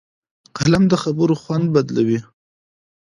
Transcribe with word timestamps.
قلم 0.57 0.83
د 0.91 0.93
خبرو 1.03 1.35
خوند 1.41 1.65
بدلوي 1.75 2.19